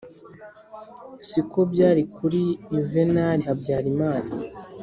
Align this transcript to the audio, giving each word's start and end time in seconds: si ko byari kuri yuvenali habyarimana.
si 1.29 1.41
ko 1.51 1.59
byari 1.71 2.03
kuri 2.15 2.41
yuvenali 2.73 3.41
habyarimana. 3.49 4.31